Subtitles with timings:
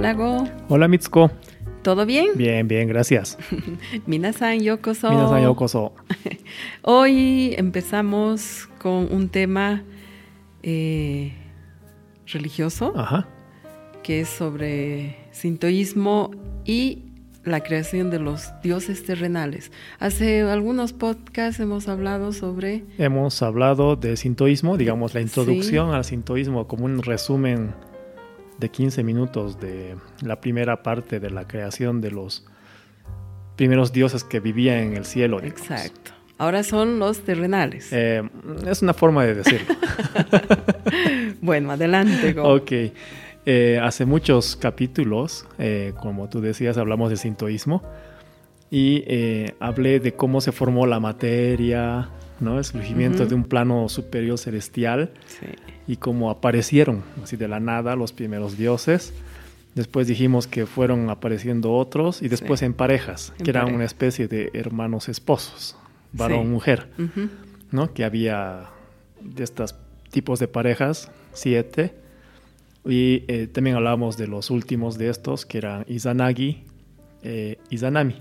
[0.00, 0.48] Hola Go.
[0.70, 1.30] Hola Mitsuko.
[1.82, 2.28] ¿Todo bien?
[2.34, 3.36] Bien, bien, gracias.
[4.06, 5.10] Minasan yokoso.
[5.10, 5.92] Minasan yokoso.
[6.82, 9.84] Hoy empezamos con un tema
[10.62, 11.34] eh,
[12.24, 13.28] religioso, Ajá.
[14.02, 16.30] que es sobre sintoísmo
[16.64, 17.04] y
[17.44, 19.70] la creación de los dioses terrenales.
[19.98, 22.84] Hace algunos podcasts hemos hablado sobre...
[22.96, 25.94] Hemos hablado de sintoísmo, digamos la introducción Sí.
[25.94, 27.74] al sintoísmo como un resumen
[28.60, 32.46] de 15 minutos de la primera parte de la creación de los
[33.56, 35.40] primeros dioses que vivían en el cielo.
[35.40, 35.60] digamos.
[35.70, 36.12] Exacto.
[36.38, 37.92] Ahora son los terrenales.
[37.92, 38.22] Eh,
[38.66, 39.74] es una forma de decirlo.
[41.42, 42.54] Bueno, adelante, Go.
[42.56, 42.72] ok.
[43.46, 47.82] Eh, hace muchos capítulos, eh, como tú decías, hablamos de sintoísmo
[48.70, 49.04] y
[49.58, 52.08] hablé de cómo se formó la materia,
[52.40, 52.58] ¿no?
[52.58, 55.46] El surgimiento de un plano superior celestial Sí.
[55.86, 59.12] y cómo aparecieron así de la nada los primeros dioses.
[59.74, 62.66] Después dijimos que fueron apareciendo otros y después Sí.
[62.66, 63.76] en parejas, En que eran pareja.
[63.76, 65.76] una especie de hermanos esposos,
[66.12, 66.48] varón, Sí.
[66.48, 67.28] mujer, Ujú.
[67.70, 67.92] ¿no?
[67.94, 68.64] Que había
[69.20, 69.74] de estos
[70.10, 71.94] tipos de parejas, siete.
[72.84, 76.64] Y eh, también hablábamos de los últimos de estos, que eran Izanagi,
[77.22, 78.16] eh, Izanami.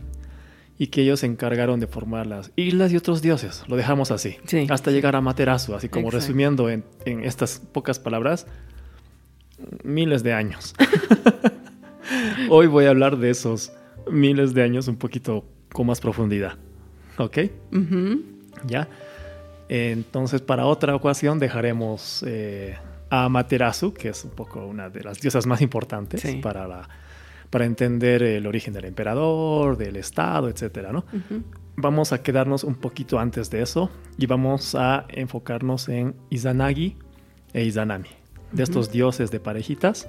[0.79, 3.63] Y que ellos se encargaron de formar las islas y otros dioses.
[3.67, 4.37] Lo dejamos así.
[4.45, 4.65] Sí.
[4.69, 6.25] Hasta llegar a Materasu, así como Exacto.
[6.25, 8.47] resumiendo en, en estas pocas palabras,
[9.83, 10.73] miles de años.
[12.49, 13.71] Hoy voy a hablar de esos
[14.09, 16.53] miles de años un poquito con más profundidad.
[17.17, 17.37] ¿Ok?
[18.65, 18.87] ¿Ya?
[19.67, 22.77] Entonces, para otra ocasión dejaremos eh,
[23.09, 26.37] a Amaterasu, que es un poco una de las diosas más importantes Sí.
[26.41, 26.89] para, la,
[27.49, 31.05] para entender el origen del emperador, del estado, etcétera, ¿no?
[31.75, 36.97] Vamos a quedarnos un poquito antes de eso y vamos a enfocarnos en Izanagi
[37.53, 38.09] e Izanami,
[38.51, 40.07] de estos dioses de parejitas,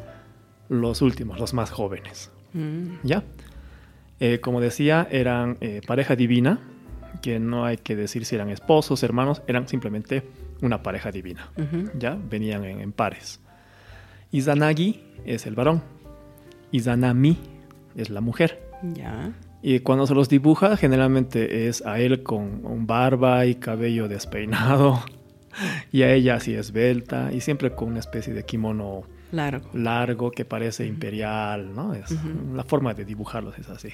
[0.69, 2.31] los últimos, los más jóvenes.
[2.53, 2.95] Mm.
[3.03, 3.25] ¿Ya?
[4.19, 6.61] Eh, como decía, eran eh, pareja divina,
[7.23, 10.25] que no hay que decir si eran esposos, hermanos, eran simplemente
[10.63, 11.51] una pareja divina.
[11.99, 12.19] ¿Ya?
[12.29, 13.41] Venían en, en pares.
[14.31, 15.83] Izanagi es el varón.
[16.73, 17.39] Izanami
[17.97, 18.63] es la mujer.
[18.95, 19.33] Ya.
[19.63, 25.03] Y cuando se los dibuja, generalmente es a él con un barba y cabello despeinado.
[25.91, 29.69] Y a ella así esbelta y siempre con una especie de kimono Largo.
[29.75, 31.93] largo que parece imperial, ¿no?
[31.93, 32.15] Es.
[32.55, 33.89] La forma de dibujarlos es así.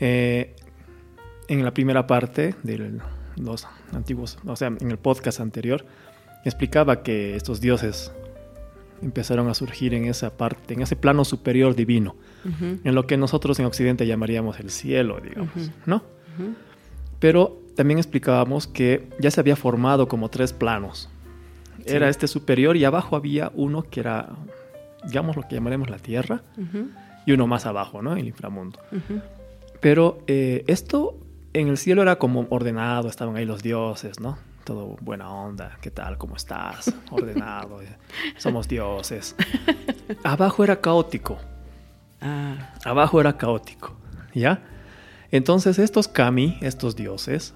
[0.00, 0.56] Eh,
[1.46, 2.98] en la primera parte de
[3.36, 5.86] los antiguos, o sea, en el podcast anterior,
[6.44, 8.12] explicaba que estos dioses
[9.02, 12.16] empezaron a surgir en esa parte, en ese plano superior divino,
[12.84, 15.70] en lo que nosotros en Occidente llamaríamos el cielo, digamos.
[15.84, 16.02] ¿no?
[17.18, 21.08] Pero también explicábamos que ya se había formado como tres planos.
[21.84, 24.30] Era este superior y abajo había uno que era,
[25.06, 26.42] digamos, lo que llamaremos la tierra
[27.26, 28.16] y uno más abajo, ¿no?
[28.16, 28.80] El inframundo.
[29.80, 31.18] Pero eh, esto
[31.52, 34.38] en el cielo era como ordenado, estaban ahí los dioses, ¿no?
[34.66, 36.18] Todo buena onda, ¿qué tal?
[36.18, 36.92] ¿Cómo estás?
[37.12, 37.96] Ordenado, eh,
[38.36, 39.36] somos dioses.
[40.24, 41.38] Abajo era caótico.
[42.20, 42.74] Ah.
[42.84, 43.94] Abajo era caótico,
[44.34, 44.64] ¿ya?
[45.30, 47.54] Entonces estos kami, estos dioses,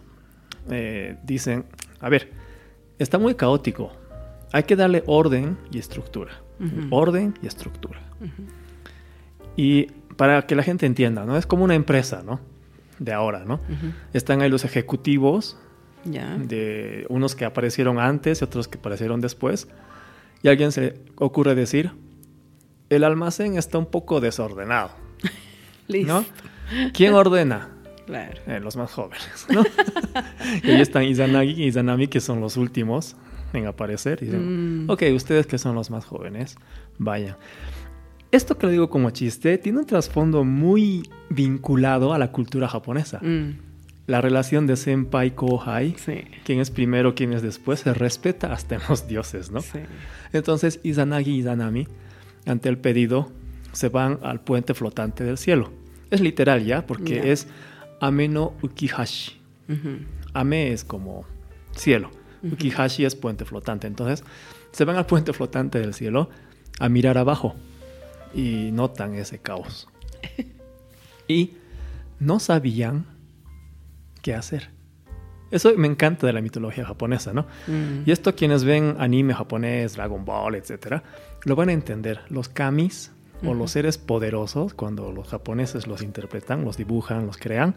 [0.71, 1.65] eh, dicen,
[1.99, 2.31] a ver,
[3.01, 3.91] está muy caótico,
[4.53, 6.35] hay que darle orden y estructura.
[6.91, 7.99] Orden y estructura.
[8.21, 8.49] Ujú.
[9.57, 11.37] Y para que la gente entienda, ¿no?
[11.37, 12.39] Es como una empresa, ¿no?
[13.01, 13.59] De ahora, ¿no?
[14.13, 15.59] Están ahí los ejecutivos,
[16.05, 16.37] Ya.
[16.39, 19.69] de unos que aparecieron antes y otros que aparecieron después.
[20.43, 21.91] Y a alguien se ocurre decir,
[22.89, 24.91] el almacén está un poco desordenado,
[25.89, 26.13] Listo.
[26.13, 26.25] ¿no?
[26.93, 27.69] ¿Quién ordena?
[28.07, 28.41] Claro.
[28.47, 29.63] Eh, los más jóvenes, ¿no?
[30.65, 33.15] y ahí están Izanagi y Izanami, que son los últimos
[33.53, 34.19] en aparecer.
[34.23, 34.91] Y dicen, Mm.
[34.91, 36.57] ok, ustedes que son los más jóvenes,
[36.99, 37.37] vayan.
[38.33, 43.19] Esto que lo digo como chiste tiene un trasfondo muy vinculado a la cultura japonesa.
[43.23, 43.59] Mm.
[44.07, 46.25] La relación de senpai kohai, Sí.
[46.45, 49.61] quién es primero, quién es después, se respeta hasta en los dioses, ¿no?
[49.61, 49.79] Sí.
[50.33, 51.87] Entonces Izanagi y Izanami,
[52.47, 53.31] ante el pedido,
[53.73, 55.71] se van al puente flotante del cielo.
[56.11, 57.47] Es literal ya, porque es
[58.01, 59.39] Ameno Ukihashi.
[59.69, 59.99] Ujú.
[60.33, 61.25] Ame es como
[61.77, 62.11] cielo.
[62.43, 63.87] Ukihashi es puente flotante.
[63.87, 64.25] Entonces,
[64.73, 66.31] se van al puente flotante del cielo
[66.81, 67.55] a mirar abajo
[68.35, 69.89] y notan ese caos.
[71.29, 71.53] y
[72.19, 73.07] no sabían
[74.23, 74.71] qué hacer.
[75.51, 77.43] Eso me encanta de la mitología japonesa, ¿no?
[77.67, 78.03] Mm.
[78.07, 81.03] Y esto quienes ven anime japonés, Dragon Ball, etcétera,
[81.45, 82.21] lo van a entender.
[82.29, 83.11] Los kamis
[83.43, 83.55] o Ujú.
[83.55, 87.75] los seres poderosos, cuando los japoneses los interpretan, los dibujan, los crean,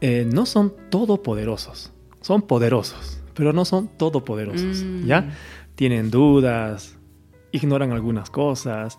[0.00, 1.92] eh, no son todopoderosos.
[2.20, 4.82] Son poderosos, pero no son todopoderosos.
[4.82, 5.04] Mm.
[5.06, 5.30] ¿Ya?
[5.76, 6.96] Tienen dudas,
[7.52, 8.98] ignoran algunas cosas,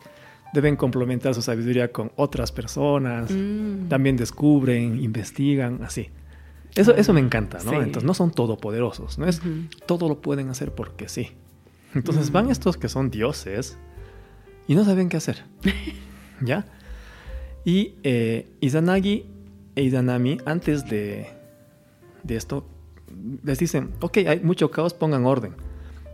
[0.54, 3.90] deben complementar su sabiduría con otras personas, Mm.
[3.90, 6.10] también descubren, investigan, así.
[6.76, 7.72] Eso, eso me encanta, ¿no?
[7.72, 7.76] Sí.
[7.78, 9.42] Entonces no son todopoderosos, no es
[9.86, 11.32] todo lo pueden hacer porque sí.
[11.94, 12.34] Entonces Mm.
[12.34, 13.78] van estos que son dioses
[14.68, 15.44] y no saben qué hacer.
[16.42, 16.66] ¿Ya?
[17.64, 19.26] Y eh, Izanagi
[19.76, 21.28] e Izanami, antes de,
[22.24, 22.66] de esto,
[23.44, 25.54] les dicen, ok, hay mucho caos, pongan orden.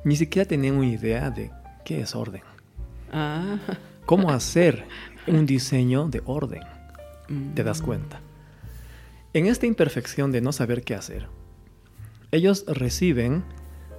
[0.04, 1.52] Ni siquiera tenían una idea de
[1.86, 2.42] qué es orden.
[3.12, 3.58] Ah.
[4.06, 4.86] ¿Cómo hacer
[5.28, 6.62] un diseño de orden?
[7.56, 7.86] Te das Mm.
[7.86, 8.22] cuenta.
[9.34, 11.28] En esta imperfección de no saber qué hacer,
[12.32, 13.44] ellos reciben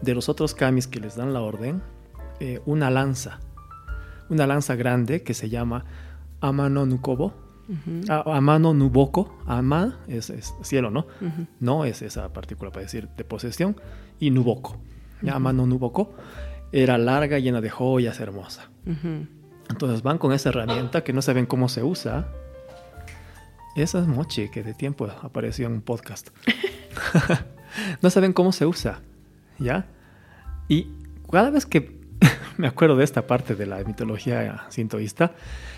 [0.03, 1.83] de los otros kamis que les dan la orden
[2.41, 3.41] eh, una lanza.
[4.29, 5.85] Una lanza grande que se llama
[6.41, 7.35] Amano Nukobo.
[7.69, 8.11] Ujú.
[8.13, 9.39] A- Amano Nuboko.
[9.47, 11.07] Ama es, es cielo, ¿no?
[11.61, 13.77] No es esa partícula para decir de posesión.
[14.19, 14.79] Y Nuboko.
[15.31, 16.15] Amano Nuboko
[16.73, 18.71] era larga, llena de joyas, hermosa.
[19.71, 22.29] Entonces van con esa herramienta que no saben cómo se usa.
[23.75, 26.29] Esa es Mochi, que de tiempo apareció en un podcast.
[28.03, 29.01] no saben cómo se usa,
[29.59, 29.87] ¿ya?
[30.69, 30.89] Y
[31.31, 32.01] cada vez que
[32.59, 35.33] me acuerdo de esta parte de la mitología sintoísta,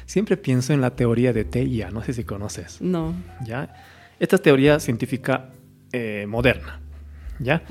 [0.07, 3.15] siempre pienso en la teoría de Teia, no sé si conoces, No.
[3.45, 3.75] ¿ya?
[4.19, 5.51] Esta es teoría científica
[5.93, 6.81] eh, moderna,
[7.39, 7.63] ¿ya?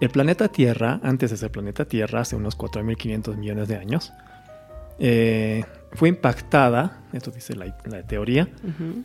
[0.00, 4.12] El planeta Tierra, antes de ser planeta Tierra, hace unos 4.500 millones de años,
[4.98, 8.48] eh, fue impactada, esto dice la, la teoría,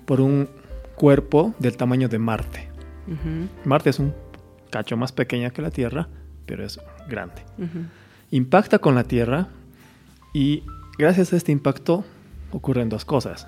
[0.05, 0.49] por un
[0.95, 2.67] cuerpo del tamaño de Marte.
[3.63, 4.13] Marte es un
[4.69, 6.07] cacho más pequeña que la Tierra,
[6.45, 7.41] pero es grande.
[8.31, 9.47] Impacta con la Tierra
[10.33, 10.63] y
[10.97, 12.03] gracias a este impacto
[12.51, 13.47] ocurren dos cosas.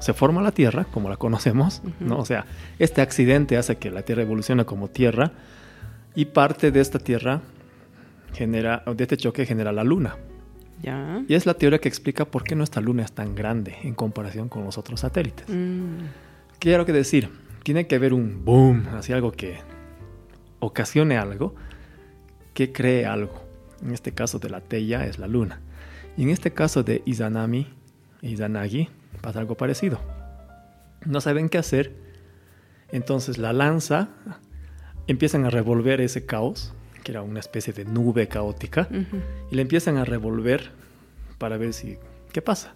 [0.00, 1.82] Se forma la Tierra, como la conocemos.
[2.00, 2.18] ¿no?
[2.18, 2.46] O sea,
[2.78, 5.32] este accidente hace que la Tierra evolucione como Tierra
[6.14, 7.40] y parte de esta Tierra
[8.32, 10.16] genera, o de este choque genera la Luna.
[10.84, 11.24] Ya.
[11.26, 14.50] Y es la teoría que explica por qué nuestra Luna es tan grande en comparación
[14.50, 15.48] con los otros satélites.
[15.48, 15.98] Mm.
[16.58, 17.30] ¿Qué quiero que decir?
[17.62, 19.60] Tiene que haber un boom, así algo que
[20.60, 21.54] ocasione algo,
[22.52, 23.42] que cree algo.
[23.82, 25.60] En este caso de la Teia es la luna.
[26.18, 27.66] Y en este caso de Izanami
[28.20, 28.90] e Izanagi
[29.22, 29.98] pasa algo parecido.
[31.06, 31.94] No saben qué hacer,
[32.92, 34.10] entonces la lanza
[35.06, 38.88] empiezan a revolver ese caos, que era una especie de nube caótica,
[39.50, 40.72] y le empiezan a revolver
[41.38, 41.98] para ver si
[42.32, 42.74] qué pasa.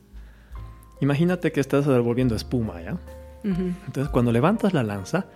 [1.00, 2.98] Imagínate que estás revolviendo espuma, ¿ya?
[3.42, 5.26] Entonces, cuando levantas la lanza,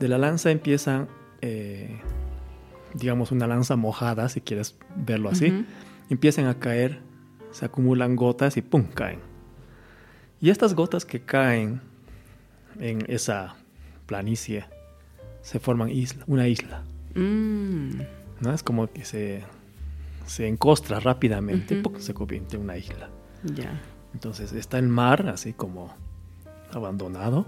[0.00, 1.08] de la lanza empiezan,
[1.42, 2.00] eh,
[2.94, 5.64] digamos, una lanza mojada, si quieres verlo así,
[6.08, 7.00] empiezan a caer,
[7.50, 8.86] se acumulan gotas y ¡pum!
[8.86, 9.20] caen.
[10.40, 11.80] Y estas gotas que caen
[12.78, 13.56] en esa
[14.06, 14.64] planicie
[15.42, 16.82] se forman isla, una isla.
[17.16, 18.00] Mm.
[18.40, 18.52] ¿no?
[18.52, 19.44] Es como que se,
[20.26, 21.92] se encostra rápidamente, Ujú.
[21.92, 22.00] ¡pum!
[22.00, 23.10] se convierte en una isla.
[23.42, 23.80] Ya.
[24.14, 25.94] Entonces está el mar así como
[26.72, 27.46] abandonado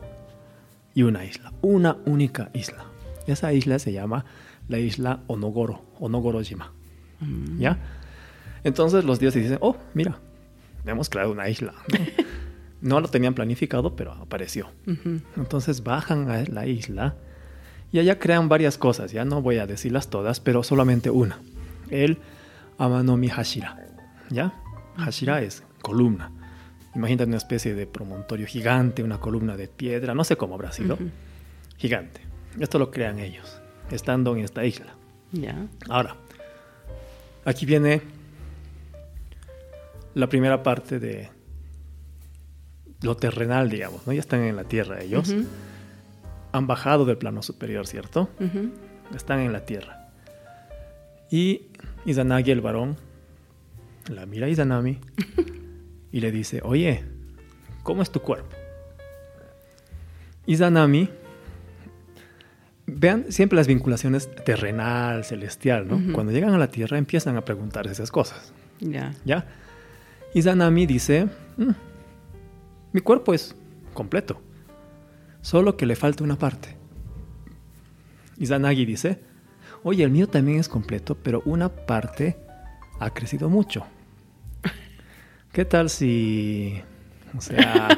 [0.95, 2.85] y una isla, una única isla.
[3.27, 4.25] Esa isla se llama
[4.69, 6.73] la isla Onogoro, Onogorojima.
[7.21, 7.59] Mm.
[7.59, 7.79] ¿Ya?
[8.65, 10.19] Entonces los dioses dicen, oh, mira,
[10.85, 11.75] hemos creado una isla.
[11.89, 11.99] No,
[12.81, 14.71] No lo tenían planificado, pero apareció.
[15.37, 17.17] Entonces bajan a la isla
[17.93, 19.13] y allá crean varias cosas.
[19.13, 21.39] Ya no voy a decirlas todas, pero solamente una.
[21.91, 22.19] El
[22.79, 23.77] Amanomi Hashira.
[24.31, 24.53] ¿Ya?
[24.97, 26.31] Hashira es columna.
[26.95, 30.99] Imagínate una especie de promontorio gigante, una columna de piedra, no sé cómo habrá sido.
[31.77, 32.21] Gigante.
[32.59, 34.95] Esto lo crean ellos, estando en esta isla.
[35.33, 35.67] Ya.
[35.89, 36.17] Ahora,
[37.45, 38.03] aquí viene
[40.15, 41.31] la primera parte de
[43.03, 44.13] lo terrenal, digamos, ¿no?
[44.13, 45.29] Ya están en la tierra ellos.
[45.29, 45.47] Ujú.
[46.59, 48.29] Han bajado del plano superior, ¿cierto?
[49.15, 50.09] Están en la tierra.
[51.31, 51.63] Y
[52.05, 52.97] Izanagi, el varón,
[54.11, 54.99] la mira a Izanami
[56.13, 57.05] y le dice, oye,
[57.83, 58.49] ¿cómo es tu cuerpo?
[60.47, 61.09] Izanami,
[62.87, 66.13] vean siempre las vinculaciones terrenal, celestial, ¿no?
[66.15, 69.15] Cuando llegan a la tierra empiezan a preguntarse esas cosas, Ya.
[69.25, 69.47] ¿ya?
[70.35, 71.71] Izanami dice, "Mm,
[72.93, 73.55] mi cuerpo es
[73.95, 74.41] completo,
[75.41, 76.77] solo que le falta una parte.
[78.39, 79.21] Izanagi dice,
[79.83, 82.37] oye, el mío también es completo, pero una parte
[83.01, 83.85] ha crecido mucho.
[85.53, 86.81] ¿Qué tal si,
[87.37, 87.89] o sea,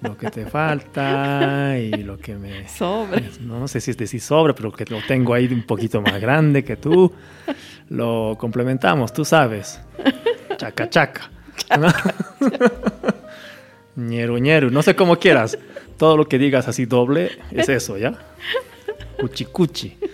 [0.00, 2.68] lo que te falta y lo que me...
[2.78, 3.30] Sobre.
[3.40, 6.62] No sé si es decir sobre, pero que lo tengo ahí un poquito más grande
[6.62, 7.12] que tú,
[7.88, 9.80] lo complementamos, tú sabes.
[10.56, 11.30] Chaca, chaca.
[11.78, 11.88] ¿no?
[13.96, 15.58] ñeru, ñeru, no sé cómo quieras.
[15.96, 18.18] Todo lo que digas así doble es eso, ¿ya?
[19.20, 19.96] Cuchi, cuchi.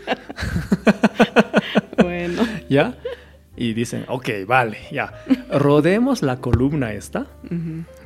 [1.96, 2.42] Bueno.
[2.68, 2.96] ¿Ya?
[3.60, 5.12] y dicen, ok, vale, ya,
[5.50, 7.26] rodemos la columna esta,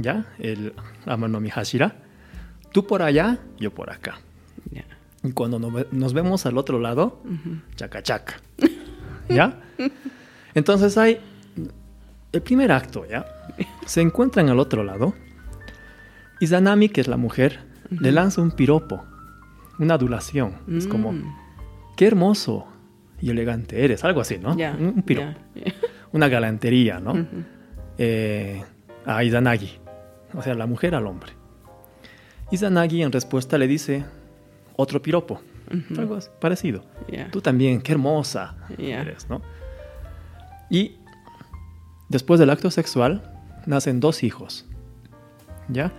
[0.01, 0.75] ya, el
[1.07, 1.95] Amanomi Hashira,
[2.73, 4.19] tú por allá, yo por acá.
[5.23, 7.23] Y cuando nos vemos al otro lado,
[7.77, 8.35] chaca chaca.
[9.29, 9.63] ¿Ya?
[10.55, 11.21] Entonces hay
[12.33, 13.25] el primer acto, ¿ya?
[13.87, 15.15] Se encuentran al otro lado.
[16.41, 19.05] Y Zanami, que es la mujer, le lanza un piropo,
[19.79, 20.55] una adulación.
[20.71, 21.37] Es como, mm.
[21.97, 22.67] qué hermoso
[23.21, 24.53] y elegante eres, algo así, ¿no?
[24.53, 25.39] un, piropo.
[26.13, 27.27] Una galantería, ¿no?
[27.99, 28.63] Eh,
[29.05, 29.79] a Izanagi,
[30.33, 31.33] o sea, la mujer al hombre.
[32.53, 34.05] Izanagi en respuesta le dice,
[34.77, 35.41] otro piropo.
[35.99, 36.85] Algo parecido.
[37.33, 39.43] Tú también, qué hermosa eres, ¿no?
[40.71, 40.97] Y
[42.09, 43.33] después del acto sexual
[43.67, 44.67] nacen dos hijos.
[45.69, 45.93] ¿Ya?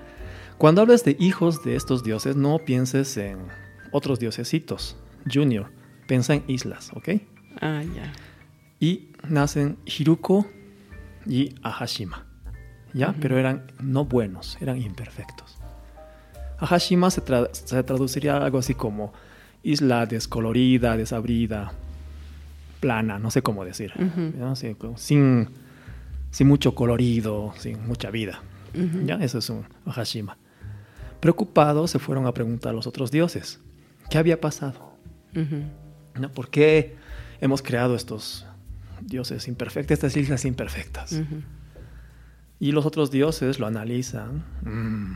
[0.58, 3.40] Cuando hablas de hijos de estos dioses, no pienses en
[3.92, 4.96] otros diosesitos.
[5.32, 5.70] Junior,
[6.08, 7.10] piensa en islas, ¿ok?
[7.62, 8.14] Ah, ya.
[8.80, 10.48] Y nacen Hiruko
[11.26, 12.26] y Ahashima.
[12.94, 13.14] ¿Ya?
[13.20, 15.58] Pero eran no buenos, eran imperfectos.
[16.58, 19.12] Ahashima se, traduciría algo así como
[19.62, 21.74] isla descolorida, desabrida,
[22.80, 23.92] plana, no sé cómo decir,
[24.96, 25.50] sin,
[26.32, 28.42] sin, mucho colorido, sin mucha vida.
[29.06, 29.16] ¿Ya?
[29.16, 30.38] Eso es un Ahashima.
[31.20, 33.60] Preocupados se fueron a preguntar a los otros dioses,
[34.10, 34.94] ¿qué había pasado?
[35.34, 36.32] ¿No?
[36.32, 36.96] ¿Por qué
[37.42, 38.46] hemos creado estos
[39.02, 41.22] dioses imperfectos, estas islas imperfectas?
[42.60, 44.46] Y los otros dioses lo analizan.
[44.64, 45.16] Mm,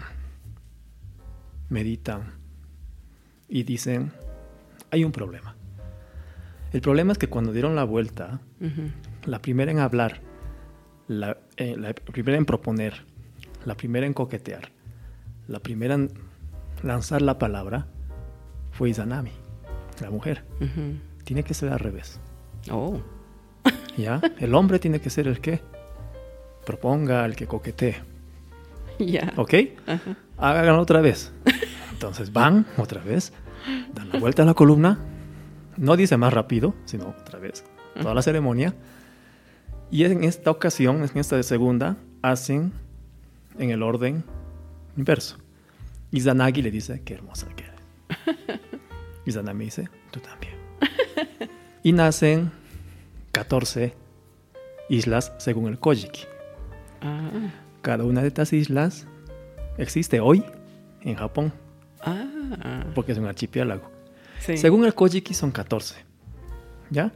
[1.70, 2.34] meditan
[3.48, 4.12] y dicen,
[4.92, 5.56] hay un problema.
[6.74, 8.42] El problema es que cuando dieron la vuelta,
[9.26, 10.22] la primera en hablar,
[11.58, 13.06] eh, la, primera en proponer,
[13.66, 14.72] la primera en coquetear,
[15.50, 16.12] la primera en
[16.84, 17.88] lanzar la palabra,
[18.72, 19.32] fue Izanami,
[20.00, 20.46] la mujer.
[21.24, 22.20] Tiene que ser al revés.
[22.72, 23.02] Oh.
[23.98, 24.22] ¿Ya?
[24.40, 25.62] El hombre tiene que ser el que
[26.66, 27.96] proponga, el que coquetee.
[29.00, 29.32] Ya.
[29.38, 29.54] ¿Ok?
[30.38, 31.32] Háganlo otra vez.
[31.94, 33.32] Entonces van otra vez,
[33.94, 35.00] dan la vuelta a la columna,
[35.78, 37.64] no dice más rápido, sino otra vez,
[38.02, 38.76] toda la ceremonia.
[39.90, 42.74] Y en esta ocasión, en esta de segunda, hacen
[43.58, 44.26] en el orden
[45.00, 45.38] inverso.
[46.12, 48.60] Y Zanagi le dice, qué hermosa que eres.
[49.26, 50.54] Y Zanami dice, tú también.
[51.84, 52.52] Y nacen
[53.32, 53.94] 14
[54.90, 56.24] islas según el Kojiki.
[57.02, 57.52] Ah.
[57.82, 59.06] Cada una de estas islas
[59.78, 60.44] existe hoy
[61.02, 61.54] en Japón.
[62.02, 62.84] Ah.
[62.96, 63.90] Porque es un archipiélago.
[64.40, 65.96] Según el Kojiki son 14.
[66.90, 67.12] ¿Ya?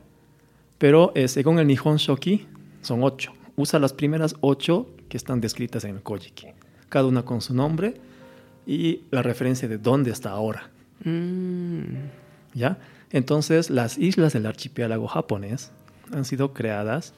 [0.78, 2.48] Pero eh, según el Nihon Shoki
[2.82, 3.32] son 8.
[3.56, 6.48] Usa las primeras 8 que están descritas en el Kojiki.
[6.94, 7.96] Cada una con su nombre
[8.68, 10.70] y la referencia de dónde está ahora.
[11.04, 11.80] Mm.
[12.54, 12.78] ¿Ya?
[13.10, 15.72] Entonces, las islas del archipiélago japonés
[16.12, 17.16] han sido creadas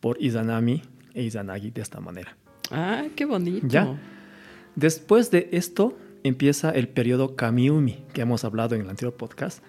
[0.00, 0.82] por Izanami
[1.14, 2.36] e Izanagi de esta manera.
[2.72, 3.68] Ah, qué bonito.
[3.68, 3.96] ¿Ya?
[4.74, 9.62] Después de esto empieza el periodo Kamiumi, que hemos hablado en el anterior podcast,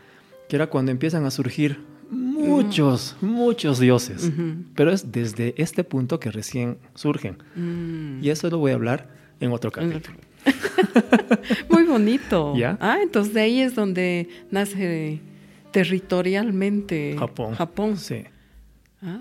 [0.49, 4.31] que era cuando empiezan a surgir muchos, muchos dioses.
[4.75, 7.37] Pero es desde este punto que recién surgen.
[7.55, 8.23] Mm.
[8.23, 9.09] Y eso lo voy a hablar
[9.39, 10.17] en otro capítulo.
[11.69, 12.55] Muy bonito.
[12.55, 12.77] ¿Ya?
[12.79, 15.21] Ah, entonces de ahí es donde nace
[15.71, 17.55] territorialmente Japón.
[17.55, 17.97] Japón.
[17.97, 18.23] Sí.
[19.01, 19.19] Ah,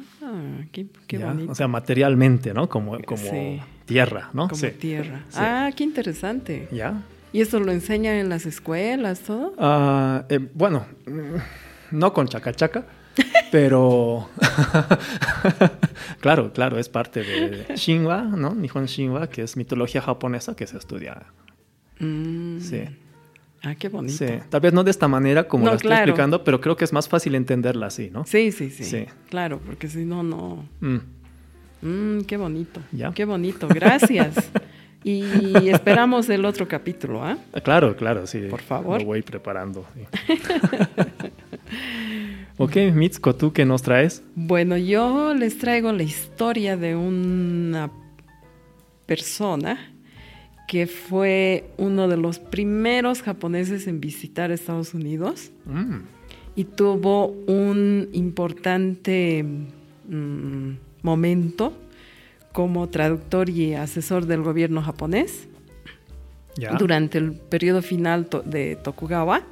[0.73, 0.87] qué,
[1.19, 1.53] bonito.
[1.53, 2.69] O sea, materialmente, ¿no?
[2.69, 4.49] Como, como tierra, ¿no?
[4.49, 5.25] Como tierra.
[5.35, 6.69] Ah, qué interesante.
[6.73, 7.03] ¿Ya?
[7.33, 9.53] ¿Y eso lo enseñan en las escuelas, todo?
[9.59, 10.87] Ah, eh, bueno,
[11.91, 12.85] no con chaca chaca,
[13.53, 14.29] pero
[16.21, 18.55] claro, claro, es parte de Shinwa, ¿no?
[18.55, 21.23] Nihon Shinwa, que es mitología japonesa que se estudia.
[21.99, 22.61] Mm.
[22.61, 22.85] Sí.
[23.63, 24.17] Ah, qué bonito.
[24.17, 26.93] Sí, tal vez no de esta manera como lo estoy explicando, pero creo que es
[26.93, 28.25] más fácil entenderla así, ¿no?
[28.27, 29.07] Sí, sí, sí.
[29.29, 30.69] Claro, porque si no, no.
[30.81, 30.99] Mm.
[31.83, 32.81] Mm, qué bonito.
[32.93, 33.13] ¿Ya?
[33.13, 33.67] Qué bonito.
[33.69, 34.51] Gracias.
[35.05, 37.39] y esperamos el otro capítulo, ¿ah?
[37.63, 38.41] Claro, claro, sí.
[38.51, 39.01] Por favor.
[39.01, 39.85] Lo voy preparando.
[42.59, 44.23] Ok, Mitsuko, ¿tú qué nos traes?
[44.35, 47.91] Bueno, yo les traigo la historia de una
[49.07, 49.79] persona
[50.67, 55.97] que fue uno de los primeros japoneses en visitar Estados Unidos mm.
[56.57, 59.45] y tuvo un importante
[60.09, 60.71] mm,
[61.03, 61.73] momento
[62.53, 65.47] como traductor y asesor del gobierno japonés
[66.79, 69.43] durante el periodo final de Tokugawa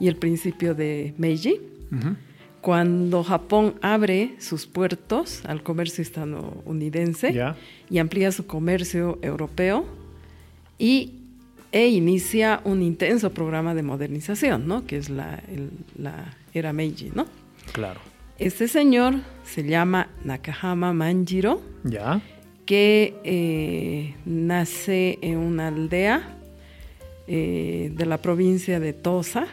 [0.00, 1.60] y el principio de Meiji,
[2.60, 7.54] cuando Japón abre sus puertos al comercio estadounidense
[7.90, 9.84] y amplía su comercio europeo
[10.78, 11.20] y
[11.72, 14.86] e inicia un intenso programa de modernización, ¿no?
[14.86, 15.42] Que es la,
[15.98, 17.26] la era Meiji, ¿no?
[17.72, 18.00] Claro.
[18.38, 21.60] Este señor se llama Nakahama Manjiro.
[21.84, 22.20] Ya.
[22.66, 26.38] Que eh, nace en una aldea
[27.26, 29.46] eh, de la provincia de Tosa,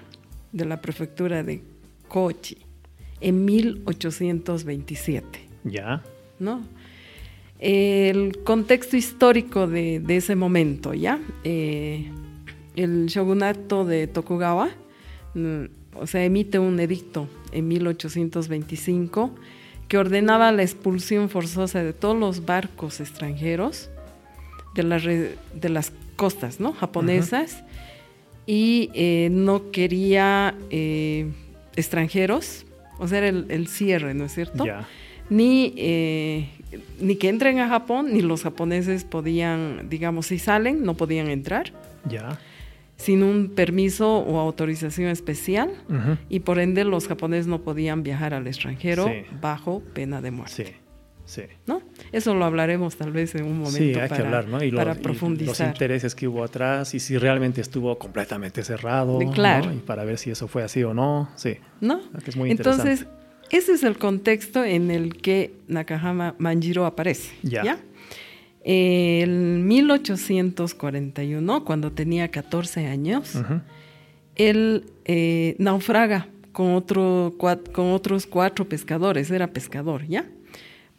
[0.52, 1.62] de la prefectura de
[2.08, 2.58] Kochi,
[3.20, 5.48] en 1827.
[5.64, 6.04] Ya.
[6.40, 6.64] ¿No?
[7.60, 11.20] El contexto histórico de, ese momento, ¿ya?
[11.44, 12.10] Eh,
[12.76, 14.70] el shogunato de Tokugawa,
[15.36, 15.66] mm,
[15.96, 19.36] o sea, emite un edicto en 1825
[19.88, 23.90] que ordenaba la expulsión forzosa de todos los barcos extranjeros
[24.74, 26.72] de, de las costas ¿no?
[26.72, 27.64] japonesas
[28.46, 31.32] y eh, no quería eh,
[31.76, 32.66] extranjeros,
[33.00, 34.66] o sea, era el, cierre, ¿no es cierto?
[35.30, 36.50] Ni, eh,
[37.00, 41.72] ni que entren a Japón, ni los japoneses podían, digamos, si salen, no podían entrar.
[42.06, 42.38] Ya
[43.02, 45.72] sin un permiso o autorización especial
[46.30, 50.66] y por ende los japoneses no podían viajar al extranjero bajo pena de muerte.
[50.66, 50.74] Sí.
[51.26, 51.44] Sí.
[51.66, 51.82] ¿No?
[52.12, 54.64] Eso lo hablaremos tal vez en un momento sí, hay para, que hablar, ¿no?
[54.64, 55.68] y los, profundizar.
[55.68, 59.20] los intereses que hubo atrás y si realmente estuvo completamente cerrado.
[59.34, 59.72] Claro.
[59.74, 61.30] Y para ver si eso fue así o no.
[61.36, 61.58] Sí.
[61.80, 62.02] ¿No?
[62.26, 63.06] es muy Entonces,
[63.50, 67.34] ese es el contexto en el que Nakahama Manjiro aparece.
[67.44, 67.80] ¿ya?
[68.64, 73.34] En 1841, cuando tenía 14 años,
[74.36, 80.26] él eh, naufraga con, otro, con otros cuatro pescadores, era pescador, ¿ya?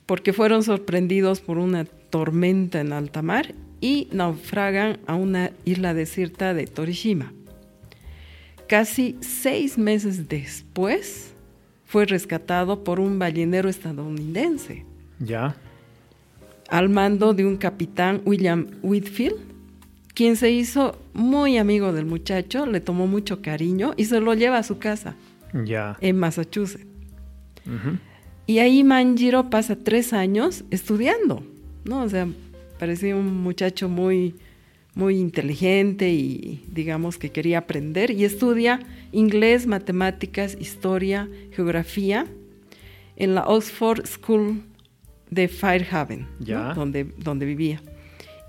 [0.07, 6.55] Porque fueron sorprendidos por una tormenta en alta mar y naufragan a una isla desierta
[6.55, 7.33] de Torishima.
[8.69, 11.35] Casi seis meses después,
[11.85, 14.87] fue rescatado por un ballenero estadounidense.
[15.19, 15.57] ¿Ya?
[16.73, 19.37] al mando de un capitán William Whitfield,
[20.15, 24.57] quien se hizo muy amigo del muchacho, le tomó mucho cariño y se lo lleva
[24.57, 25.15] a su casa
[25.53, 25.99] ya.
[26.01, 26.87] en Massachusetts.
[28.53, 31.43] Y ahí Manjiro pasa tres años estudiando,
[31.87, 32.03] ¿no?
[32.03, 32.29] O sea,
[32.79, 34.35] parecía un muchacho muy,
[34.95, 42.27] muy inteligente y digamos que quería aprender y estudia inglés, matemáticas, historia, geografía
[43.17, 44.61] en la Oxford School
[45.31, 46.27] de Firehaven,
[46.75, 47.81] donde, donde vivía.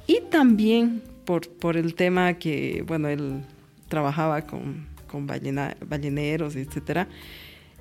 [0.06, 3.40] Y también por, por el tema que, bueno, él
[3.88, 7.08] trabajaba con, con balleneros, etcétera,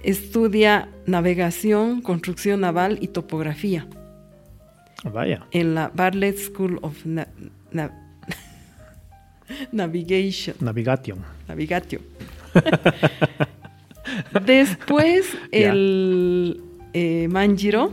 [0.02, 3.86] estudia navegación, construcción naval y topografía.
[5.04, 5.46] Vaya.
[5.50, 7.04] En la Bartlett School of
[9.72, 10.54] Navigation.
[10.60, 11.18] Navigation.
[11.48, 12.02] Navigation.
[14.46, 16.62] Después, el
[16.92, 17.90] eh, Manjiro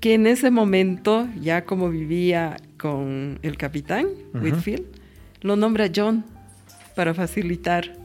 [0.00, 4.84] que en ese momento, ya como vivía con el capitán Whitfield,
[5.40, 6.24] lo nombra John
[6.94, 7.96] para facilitar,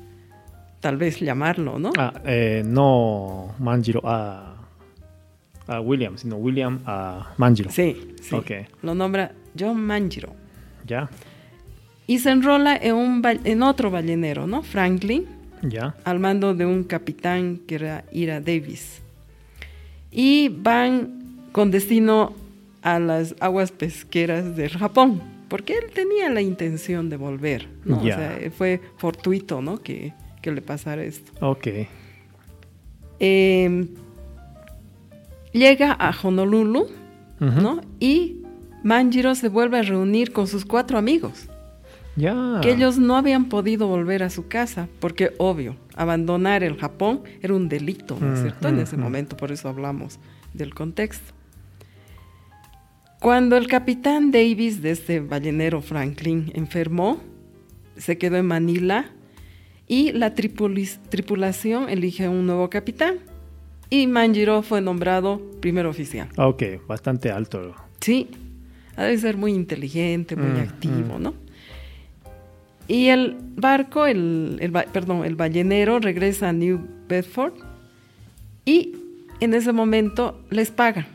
[0.81, 1.93] tal vez llamarlo, ¿no?
[1.97, 4.55] Ah, eh, no Manjiro a,
[5.67, 7.71] a, William, sino William a Manjiro.
[7.71, 8.35] Sí, sí.
[8.81, 10.33] Lo nombra John Manjiro.
[10.85, 11.09] Ya.
[12.07, 14.63] Y se enrola en, un, en otro ballenero, ¿no?
[14.63, 15.27] Franklin.
[15.61, 15.95] Ya.
[16.03, 19.01] Al mando de un capitán que era Ira Davis.
[20.11, 22.33] Y van con destino
[22.81, 27.99] a las aguas pesqueras del Japón, porque él tenía la intención de volver, ¿no?
[27.99, 29.77] O sea, fue fortuito, ¿no?
[29.77, 30.13] Que,
[30.49, 31.31] le pasara esto.
[31.45, 31.67] Ok.
[33.19, 33.87] Em,
[35.53, 36.87] llega a Honolulu,
[37.39, 37.81] ¿no?
[37.99, 38.37] Y
[38.83, 41.47] Manjiro se vuelve a reunir con sus cuatro amigos.
[42.15, 42.59] Ya.
[42.61, 47.53] Que ellos no habían podido volver a su casa, porque obvio, abandonar el Japón era
[47.53, 48.67] un delito, ¿no es cierto?
[48.67, 50.19] En ese momento, por eso hablamos
[50.53, 51.33] del contexto.
[53.19, 57.21] Cuando el capitán Davis de este ballenero Franklin enfermó,
[57.95, 59.11] se quedó en Manila
[59.91, 63.15] y la tripulación elige un nuevo capitán.
[63.89, 66.29] Y Manjiro fue nombrado primer oficial.
[66.37, 67.75] Ah, ok, bastante alto.
[67.99, 68.29] Sí,
[68.95, 71.21] ha de ser muy inteligente, muy mm, activo, mm.
[71.21, 71.33] ¿no?
[72.87, 77.55] Y el barco, el, perdón, el ballenero regresa a New Bedford
[78.63, 78.95] y
[79.41, 81.05] en ese momento les paga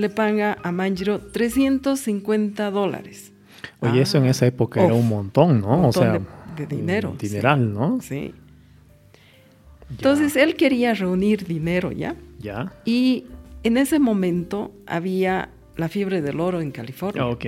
[0.00, 3.32] le paga a Manjiro 350 dólares.
[3.80, 5.88] Oye, eso en esa época era un montón, ¿no?
[5.88, 6.20] o sea, de,
[6.66, 7.16] dinero.
[7.18, 8.00] Dineral, ¿no?
[8.00, 8.32] Sí.
[9.90, 12.14] Entonces él quería reunir dinero, ¿ya?
[12.38, 12.72] Ya.
[12.84, 13.24] Y
[13.62, 17.26] en ese momento había la fiebre del oro en California.
[17.26, 17.46] Ok,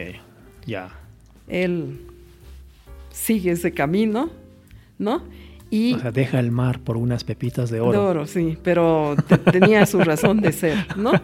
[0.67, 0.91] ya.
[1.49, 2.01] Él
[3.11, 4.31] sigue ese camino,
[4.99, 5.23] ¿no?
[5.71, 7.93] Y, o sea, deja el mar por unas pepitas de oro.
[7.93, 9.17] De oro, sí, pero
[9.51, 11.13] tenía su razón de ser, ¿no?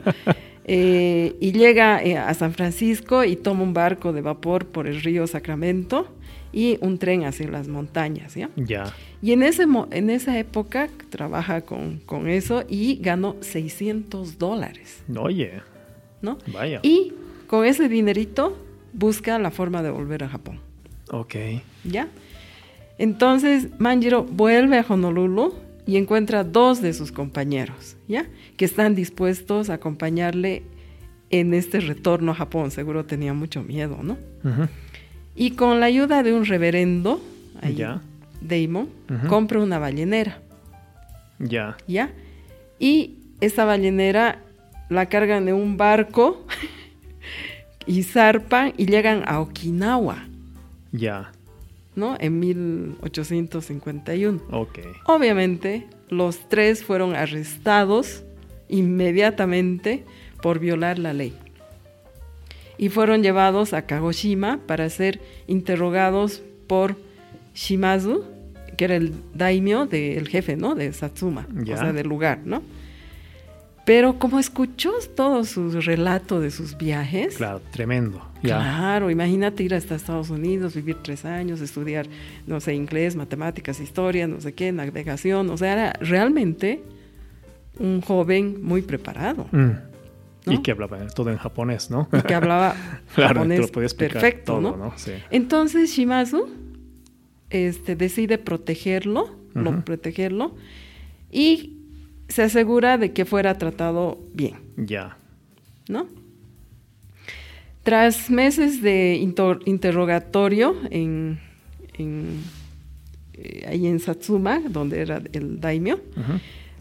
[0.71, 5.01] Eh, y llega eh, a San Francisco y toma un barco de vapor por el
[5.01, 6.13] río Sacramento
[6.53, 8.51] y un tren hacia las montañas, ¿ya?
[8.57, 8.93] Ya.
[9.23, 15.03] Y en, ese, en esa época trabaja con, con eso y ganó 600 dólares.
[15.17, 15.63] Oye.
[16.23, 16.39] ¿No?
[16.53, 16.81] Vaya.
[16.83, 17.13] Y
[17.47, 18.57] con ese dinerito
[18.93, 20.61] busca la forma de volver a Japón.
[21.11, 21.35] Ok.
[21.85, 22.09] ¿Ya?
[22.99, 25.55] Entonces Manjiro vuelve a Honolulu
[25.87, 28.27] y encuentra dos de sus compañeros, ¿ya?
[28.57, 30.63] Que están dispuestos a acompañarle
[31.31, 32.71] en este retorno a Japón.
[32.71, 34.19] Seguro tenía mucho miedo, ¿no?
[35.41, 37.21] Y con la ayuda de un reverendo,
[37.63, 38.01] allá,
[38.41, 38.89] Damon,
[39.29, 40.41] compra una ballenera.
[41.39, 41.77] Ya.
[41.87, 42.11] ¿Ya?
[42.81, 44.43] Y esta ballenera
[44.89, 46.45] la cargan en un barco
[47.87, 50.27] y zarpan y llegan a Okinawa.
[50.91, 51.31] Ya.
[51.95, 52.17] ¿No?
[52.19, 54.43] En 1851.
[54.51, 54.81] Ok.
[55.07, 58.25] Obviamente, los tres fueron arrestados
[58.69, 60.05] inmediatamente
[60.43, 61.33] por violar la ley.
[62.79, 66.97] Y fueron llevados a Kagoshima para ser interrogados por
[67.55, 68.25] Shimazu,
[68.77, 70.75] que era el daimyo del jefe, ¿no?
[70.75, 72.63] De Satsuma, o sea, del lugar, ¿no?
[73.85, 77.37] Pero como escuchó todo su relato de sus viajes.
[77.37, 78.23] Claro, tremendo.
[78.43, 82.07] Claro, imagínate ir hasta Estados Unidos, vivir tres años, estudiar,
[82.47, 85.49] no sé, inglés, matemáticas, historia, no sé qué, navegación.
[85.49, 86.83] O sea, era realmente
[87.79, 89.47] un joven muy preparado.
[89.53, 89.71] Mm.
[90.47, 92.09] Y que hablaba todo en japonés, ¿no?
[92.13, 92.75] Y que hablaba
[93.15, 94.95] japonés perfecto, ¿no?
[95.31, 96.49] Entonces Shimazu
[97.51, 100.55] este, decide protegerlo, lo, protegerlo,
[101.31, 101.79] y
[102.29, 104.57] se asegura de que fuera tratado bien.
[104.77, 105.17] Ya.
[105.89, 106.07] ¿No?
[107.83, 111.39] Tras meses de interrogatorio en,
[111.97, 116.01] eh, ahí en Satsuma, donde era el daimyo,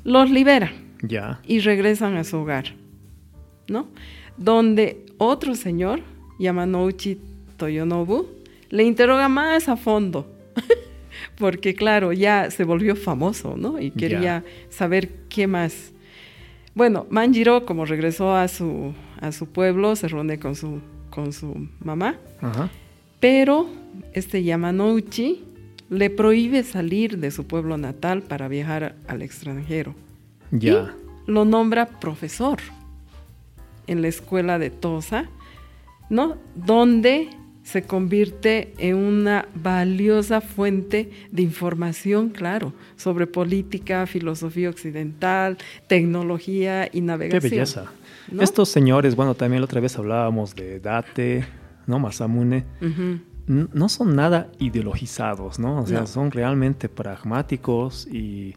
[0.04, 0.74] los libera.
[1.02, 1.40] Ya.
[1.46, 2.74] Y regresan a su hogar.
[3.68, 3.88] ¿No?
[4.38, 6.02] Donde otro señor,
[6.40, 7.20] Yamanouchi
[7.58, 8.28] Toyonobu,
[8.70, 10.28] le interroga más a fondo
[11.38, 13.80] porque claro, ya se volvió famoso, ¿no?
[13.80, 15.92] Y quería saber qué más.
[16.76, 21.68] Bueno, Manjiro, como regresó a su, a su pueblo, se reúne con su, con su
[21.80, 22.18] mamá,
[23.20, 23.68] pero
[24.14, 25.44] este Yamanouchi
[25.90, 29.96] le prohíbe salir de su pueblo natal para viajar al extranjero.
[30.52, 30.94] Ya.
[31.28, 32.60] Y lo nombra profesor
[33.88, 35.30] en la escuela de Tosa,
[36.10, 36.38] ¿no?
[36.56, 37.30] Donde
[37.64, 47.02] se convierte en una valiosa fuente de información, claro, sobre política, filosofía occidental, tecnología y
[47.02, 47.42] navegación.
[47.42, 47.92] Qué belleza.
[48.40, 51.46] Estos señores, bueno, también la otra vez hablábamos de Date,
[51.88, 52.00] ¿no?
[52.00, 52.64] Masamune.
[53.48, 55.80] No son nada ideologizados, ¿no?
[55.82, 58.56] O sea, son realmente pragmáticos y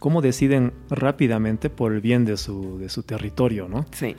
[0.00, 3.86] cómo deciden rápidamente por el bien de su, de su territorio, ¿no?
[3.92, 4.16] Sí.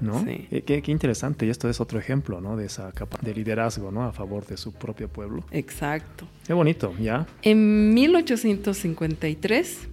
[0.00, 0.24] ¿No?
[0.24, 1.46] Qué, interesante.
[1.46, 2.56] Y esto es otro ejemplo, ¿no?
[2.56, 4.04] De esa capa de liderazgo, ¿no?
[4.04, 5.44] A favor de su propio pueblo.
[5.50, 6.26] Exacto.
[6.46, 7.26] Qué bonito, ¿ya?
[7.42, 9.88] En 1853,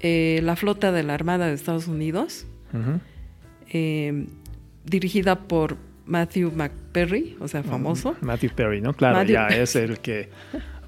[0.00, 2.46] eh, la flota de la Armada de Estados Unidos,
[3.70, 4.26] eh,
[4.84, 8.16] dirigida por Matthew McPerry, o sea, famoso.
[8.20, 8.94] Matthew Perry, ¿no?
[8.94, 10.30] Claro, ya es el que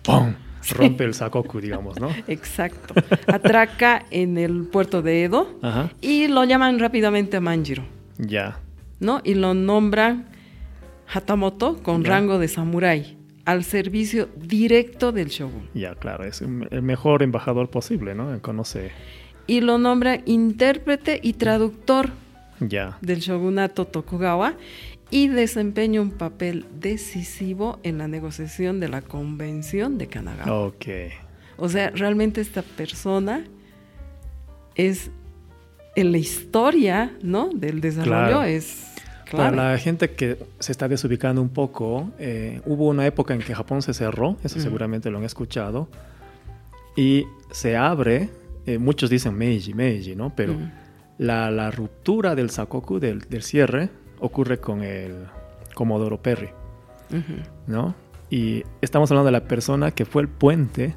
[0.03, 0.35] ¡pum!
[0.71, 2.11] rompe el Sakoku, digamos, ¿no?
[2.27, 2.95] Exacto.
[3.27, 5.59] Atraca en el puerto de Edo
[6.01, 7.83] y lo llaman rápidamente a Manjiro.
[8.21, 8.59] Ya.
[8.99, 9.21] ¿No?
[9.25, 10.29] Y lo nombran
[11.13, 15.69] Hatamoto con rango de samurái al servicio directo del shogun.
[15.75, 18.41] Ya, claro, es el mejor embajador posible, ¿no?
[18.43, 18.93] Conoce.
[19.47, 22.11] Y lo nombra intérprete y traductor
[22.61, 22.99] ya.
[23.01, 24.55] del shogunato Tokugawa
[25.11, 30.67] y desempeña un papel decisivo en la negociación de la convención de Kanagawa.
[30.67, 30.87] Ok.
[31.57, 33.45] O sea, realmente esta persona
[34.77, 35.11] es
[36.01, 37.51] en la historia ¿no?
[37.53, 38.87] del desarrollo es...
[39.31, 43.55] Para la gente que se está desubicando un poco, eh, hubo una época en que
[43.55, 45.89] Japón se cerró, eso seguramente lo han escuchado,
[46.97, 48.29] y se abre,
[48.67, 50.35] eh, muchos dicen Meiji, Meiji, ¿no?
[50.35, 50.57] Pero
[51.17, 55.27] la, ruptura del Sakoku, del, cierre, ocurre con el
[55.75, 56.51] Comodoro Perry,
[57.69, 57.95] ¿no?
[58.31, 60.97] Y estamos hablando de la persona que fue el puente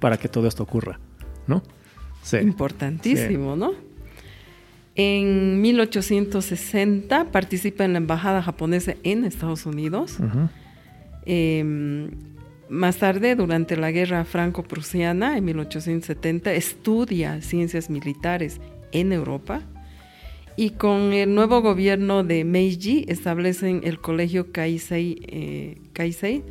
[0.00, 0.98] para que todo esto ocurra,
[1.46, 1.62] ¿no?
[2.22, 2.38] Sí.
[2.38, 3.87] Importantísimo, ¿no?
[5.00, 10.18] En 1860 participa en la embajada japonesa en Estados Unidos.
[11.24, 12.10] Em,
[12.68, 19.62] más tarde, durante la guerra franco-prusiana, en 1870, estudia ciencias militares en Europa.
[20.56, 26.42] Y con el nuevo gobierno de Meiji establecen el colegio Kaisei, eh,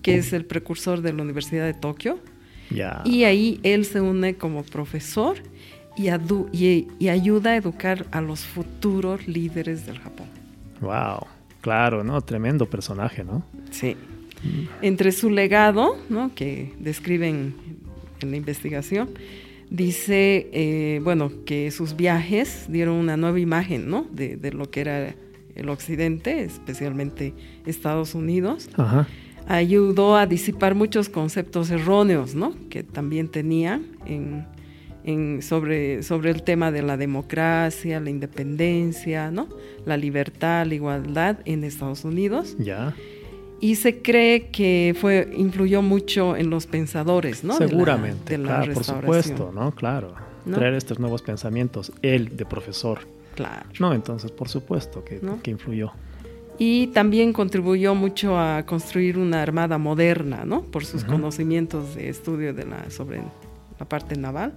[0.00, 2.18] que es el precursor de la Universidad de Tokio.
[3.04, 5.36] Y ahí él se une como profesor
[6.52, 10.26] y, ayuda a educar a los futuros líderes del Japón.
[10.80, 11.26] Wow,
[11.60, 12.20] claro, ¿no?
[12.22, 13.44] Tremendo personaje, ¿no?
[13.70, 13.96] Sí.
[14.80, 16.34] Entre su legado, ¿no?
[16.34, 17.54] Que describen
[18.20, 19.10] en la investigación,
[19.68, 24.06] dice, eh, bueno, que sus viajes dieron una nueva imagen, ¿no?
[24.10, 25.14] De, de lo que era
[25.54, 27.34] el occidente, especialmente
[27.66, 28.70] Estados Unidos.
[29.46, 32.54] Ayudó a disipar muchos conceptos erróneos, ¿no?
[32.70, 34.46] Que también tenía en,
[35.04, 39.48] en, sobre, sobre el tema de la democracia, la independencia, ¿no?
[39.84, 42.56] La libertad, la igualdad en Estados Unidos.
[42.58, 42.94] Ya
[43.60, 47.56] y se cree que fue influyó mucho en los pensadores, ¿no?
[47.56, 49.72] Seguramente, claro, por supuesto, ¿no?
[49.72, 50.14] Claro.
[50.50, 53.00] Traer estos nuevos pensamientos, él de profesor.
[53.34, 53.66] Claro.
[53.78, 55.92] No, entonces, por supuesto que, que influyó.
[56.58, 60.62] Y también contribuyó mucho a construir una armada moderna, ¿no?
[60.62, 63.22] Por sus conocimientos de estudio de la, sobre
[63.78, 64.54] la parte naval.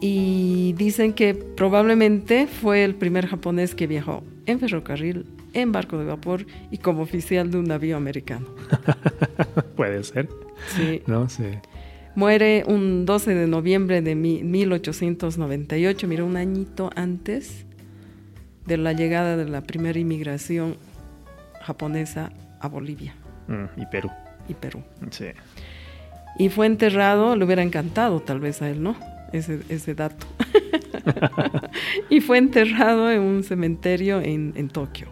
[0.00, 6.04] Y dicen que probablemente fue el primer japonés que viajó en ferrocarril en barco de
[6.04, 8.46] vapor y como oficial de un navío americano.
[9.76, 10.28] Puede ser.
[10.76, 11.02] Sí.
[11.06, 11.60] No sé.
[12.14, 17.64] Muere un 12 de noviembre de 1898, mira, un añito antes
[18.66, 20.76] de la llegada de la primera inmigración
[21.62, 23.14] japonesa a Bolivia.
[23.46, 24.10] Mm, y Perú.
[24.48, 24.82] Y Perú.
[25.10, 25.26] Sí.
[26.38, 28.96] Y fue enterrado, le hubiera encantado tal vez a él, ¿no?
[29.32, 30.26] Ese, ese dato.
[32.10, 35.08] y fue enterrado en un cementerio en, en Tokio.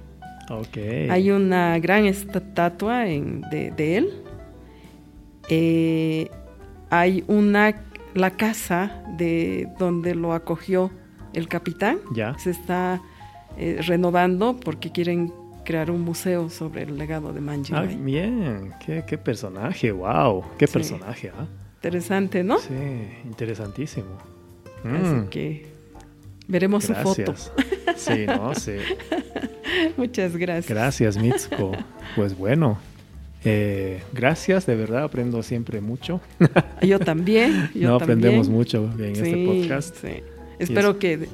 [1.10, 4.08] Hay una gran estatua de, él.
[5.48, 6.30] Eh,
[6.90, 7.74] hay una
[8.14, 10.90] la casa de donde lo acogió
[11.34, 11.98] el capitán.
[12.14, 12.38] Ya.
[12.38, 13.02] Se está
[13.58, 15.32] eh, renovando porque quieren
[15.64, 17.74] crear un museo sobre el legado de Manji.
[17.74, 21.32] Ah, bien, qué, personaje, wow, qué personaje.
[21.76, 22.58] Interesante, ¿no?
[22.58, 22.74] Sí,
[23.24, 24.18] interesantísimo.
[24.84, 25.28] Así mm.
[25.28, 25.66] que
[26.48, 27.34] veremos su foto.
[27.96, 28.72] Sí, no, sí.
[29.96, 30.68] Muchas gracias.
[30.68, 31.72] Gracias, Mitsuko.
[32.14, 32.78] Pues bueno,
[33.44, 36.20] eh, gracias, de verdad, aprendo siempre mucho.
[36.82, 37.70] Yo también.
[37.74, 39.96] Yo no, aprendemos mucho en este podcast.
[39.96, 40.22] Sí.
[40.58, 41.28] Espero que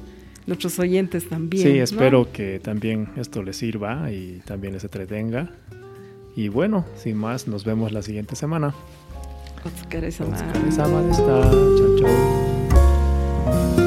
[0.46, 1.66] nuestros oyentes también.
[1.66, 5.50] Sí, espero que también esto les sirva y también les entretenga.
[6.34, 8.74] Y bueno, sin más, nos vemos la siguiente semana.
[9.64, 11.18] お疲れ様でし
[13.76, 13.81] た。